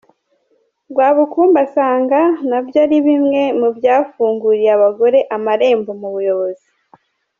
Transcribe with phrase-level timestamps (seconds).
[0.91, 2.19] Rwabukumba asanga
[2.49, 6.67] na byo ari bimwe mu byafunguriye abagore amarembo mu buyobozi.